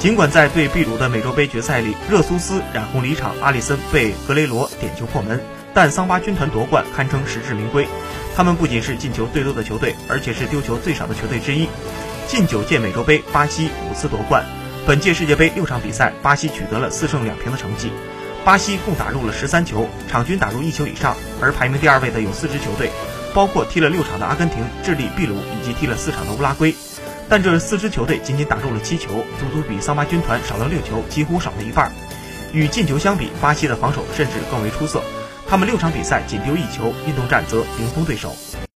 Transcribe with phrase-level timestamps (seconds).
[0.00, 5.38] 尽管在对秘鲁的美洲杯决赛里，热苏斯染红离场，阿里森被格雷罗点球破门，
[5.74, 7.86] 但桑巴军团夺冠堪称实至名归。
[8.34, 11.68] 他们不仅是进球最多的球队，而且是丢球最少的球队之一。
[12.26, 14.42] 近九届美洲杯，巴西五次夺冠。
[14.86, 17.92] 本届世界杯六场比赛，巴西取得了四胜两平的成绩。
[18.42, 21.14] 巴西共打入了十三球，场均打入一球以上。
[21.42, 22.90] 而排名第二位的有四支球队，
[23.34, 26.74] 包括踢了六场的阿根廷、智利、秘鲁以及踢了四场的乌拉圭。
[27.30, 31.92] 但这四支球队仅仅打入了七球，足足比桑巴军团少了六球，几乎少了一半。
[32.52, 35.00] 与进球相比，巴西的防守甚至更为出色。
[35.48, 38.34] 他们六场比赛仅丢一球，运动战则零封对手。